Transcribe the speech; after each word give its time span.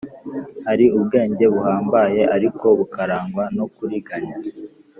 Hari 0.67 0.85
ubwenge 0.97 1.45
buhambaye 1.53 2.21
ariko 2.35 2.65
bukarangwa 2.79 3.43
no 3.57 3.65
kuriganya, 3.75 4.35